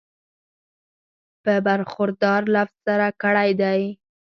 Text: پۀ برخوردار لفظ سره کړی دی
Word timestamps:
پۀ 1.43 1.53
برخوردار 1.67 2.41
لفظ 2.55 2.75
سره 2.85 3.07
کړی 3.21 3.51
دی 3.61 3.81